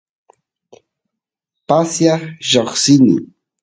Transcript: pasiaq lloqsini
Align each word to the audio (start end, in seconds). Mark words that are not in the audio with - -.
pasiaq 1.67 2.21
lloqsini 2.49 3.15